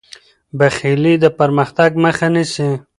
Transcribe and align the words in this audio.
بخیلي 0.57 1.13
د 1.23 1.25
پرمختګ 1.39 1.89
مخه 2.03 2.27
نیسي. 2.33 2.69